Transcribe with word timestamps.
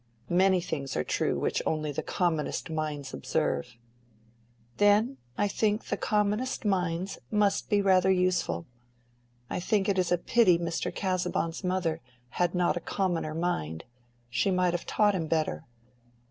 "Many 0.31 0.61
things 0.61 0.97
are 0.97 1.03
true 1.03 1.37
which 1.37 1.61
only 1.63 1.91
the 1.91 2.01
commonest 2.01 2.71
minds 2.71 3.13
observe." 3.13 3.77
"Then 4.77 5.17
I 5.37 5.47
think 5.47 5.85
the 5.85 5.95
commonest 5.95 6.65
minds 6.65 7.19
must 7.29 7.69
be 7.69 7.83
rather 7.83 8.09
useful. 8.09 8.65
I 9.47 9.59
think 9.59 9.87
it 9.87 9.99
is 9.99 10.11
a 10.11 10.17
pity 10.17 10.57
Mr. 10.57 10.91
Casaubon's 10.91 11.63
mother 11.63 12.01
had 12.29 12.55
not 12.55 12.75
a 12.75 12.79
commoner 12.81 13.35
mind: 13.35 13.83
she 14.27 14.49
might 14.49 14.73
have 14.73 14.87
taught 14.87 15.13
him 15.13 15.27
better." 15.27 15.65